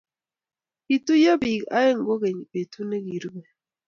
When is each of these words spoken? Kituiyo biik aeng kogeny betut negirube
Kituiyo 0.85 1.33
biik 1.41 1.63
aeng 1.77 1.99
kogeny 2.07 2.39
betut 2.51 2.85
negirube 2.89 3.41